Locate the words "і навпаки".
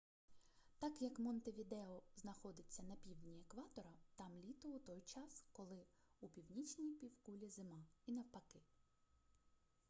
8.05-8.59